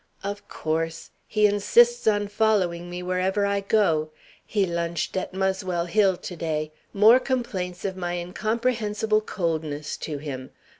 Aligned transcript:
"Of 0.23 0.47
course. 0.47 1.11
He 1.27 1.45
insists 1.45 2.07
on 2.07 2.27
following 2.29 2.89
me 2.89 3.03
wherever 3.03 3.45
I 3.45 3.59
go. 3.59 4.09
He 4.43 4.65
lunched 4.65 5.15
at 5.15 5.31
Muswell 5.31 5.85
Hill 5.85 6.17
today. 6.17 6.71
More 6.91 7.19
complaints 7.19 7.85
of 7.85 7.95
my 7.95 8.13
incomprehensible 8.15 9.21
coldness 9.21 9.95
to 9.97 10.17
him. 10.17 10.49